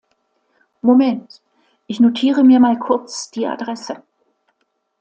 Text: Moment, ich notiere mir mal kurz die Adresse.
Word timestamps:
Moment, 0.81 1.43
ich 1.85 1.99
notiere 1.99 2.43
mir 2.43 2.59
mal 2.59 2.79
kurz 2.79 3.29
die 3.29 3.45
Adresse. 3.45 4.01